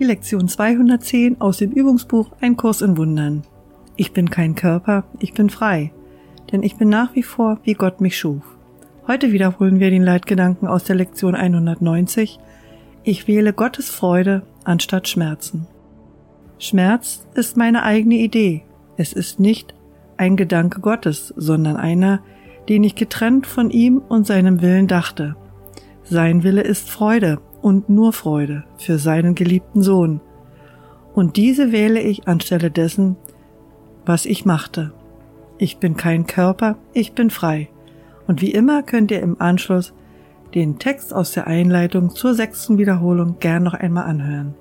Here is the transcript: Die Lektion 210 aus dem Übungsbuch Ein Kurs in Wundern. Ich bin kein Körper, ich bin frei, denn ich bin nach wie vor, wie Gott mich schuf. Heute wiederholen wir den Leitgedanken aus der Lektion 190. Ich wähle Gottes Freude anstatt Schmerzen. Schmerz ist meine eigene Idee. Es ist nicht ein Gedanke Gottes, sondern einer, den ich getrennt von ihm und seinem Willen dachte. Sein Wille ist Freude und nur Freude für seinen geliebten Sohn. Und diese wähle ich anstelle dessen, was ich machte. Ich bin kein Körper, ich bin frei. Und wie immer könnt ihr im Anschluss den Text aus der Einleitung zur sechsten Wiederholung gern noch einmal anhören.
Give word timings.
Die 0.00 0.04
Lektion 0.04 0.48
210 0.48 1.40
aus 1.40 1.58
dem 1.58 1.70
Übungsbuch 1.70 2.32
Ein 2.40 2.56
Kurs 2.56 2.82
in 2.82 2.96
Wundern. 2.96 3.44
Ich 3.94 4.10
bin 4.10 4.28
kein 4.28 4.56
Körper, 4.56 5.04
ich 5.20 5.34
bin 5.34 5.50
frei, 5.50 5.92
denn 6.50 6.64
ich 6.64 6.76
bin 6.76 6.88
nach 6.88 7.14
wie 7.14 7.22
vor, 7.22 7.60
wie 7.62 7.74
Gott 7.74 8.00
mich 8.00 8.18
schuf. 8.18 8.42
Heute 9.06 9.30
wiederholen 9.30 9.78
wir 9.78 9.90
den 9.90 10.02
Leitgedanken 10.02 10.66
aus 10.66 10.82
der 10.82 10.96
Lektion 10.96 11.36
190. 11.36 12.40
Ich 13.04 13.28
wähle 13.28 13.52
Gottes 13.52 13.88
Freude 13.88 14.42
anstatt 14.64 15.06
Schmerzen. 15.06 15.68
Schmerz 16.58 17.24
ist 17.34 17.56
meine 17.56 17.84
eigene 17.84 18.16
Idee. 18.16 18.64
Es 18.96 19.12
ist 19.12 19.38
nicht 19.38 19.74
ein 20.16 20.36
Gedanke 20.36 20.80
Gottes, 20.80 21.32
sondern 21.36 21.76
einer, 21.76 22.18
den 22.68 22.82
ich 22.82 22.96
getrennt 22.96 23.46
von 23.46 23.70
ihm 23.70 23.98
und 23.98 24.26
seinem 24.26 24.60
Willen 24.60 24.88
dachte. 24.88 25.36
Sein 26.02 26.42
Wille 26.42 26.62
ist 26.62 26.90
Freude 26.90 27.38
und 27.64 27.88
nur 27.88 28.12
Freude 28.12 28.64
für 28.76 28.98
seinen 28.98 29.34
geliebten 29.34 29.80
Sohn. 29.80 30.20
Und 31.14 31.38
diese 31.38 31.72
wähle 31.72 31.98
ich 32.02 32.28
anstelle 32.28 32.70
dessen, 32.70 33.16
was 34.04 34.26
ich 34.26 34.44
machte. 34.44 34.92
Ich 35.56 35.78
bin 35.78 35.96
kein 35.96 36.26
Körper, 36.26 36.76
ich 36.92 37.14
bin 37.14 37.30
frei. 37.30 37.70
Und 38.26 38.42
wie 38.42 38.50
immer 38.50 38.82
könnt 38.82 39.10
ihr 39.10 39.22
im 39.22 39.40
Anschluss 39.40 39.94
den 40.54 40.78
Text 40.78 41.14
aus 41.14 41.32
der 41.32 41.46
Einleitung 41.46 42.10
zur 42.10 42.34
sechsten 42.34 42.76
Wiederholung 42.76 43.38
gern 43.40 43.62
noch 43.62 43.72
einmal 43.72 44.04
anhören. 44.04 44.54